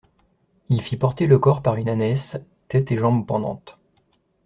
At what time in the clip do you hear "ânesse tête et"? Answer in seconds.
1.87-2.97